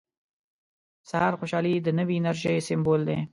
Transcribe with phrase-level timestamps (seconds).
[0.03, 0.03] •د
[1.09, 3.19] سهار خوشحالي د نوې انرژۍ سمبول دی.